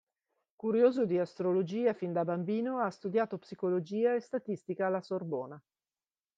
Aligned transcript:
Curioso 0.55 1.05
di 1.05 1.19
astrologia 1.19 1.93
fin 1.93 2.11
da 2.11 2.23
bambino, 2.25 2.79
ha 2.79 2.89
studiato 2.89 3.37
psicologia 3.37 4.15
e 4.15 4.19
statistica 4.19 4.87
alla 4.87 4.99
Sorbona. 4.99 5.63